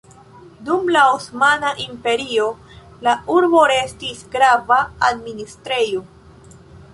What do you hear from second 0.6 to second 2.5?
Dum la Osmana Imperio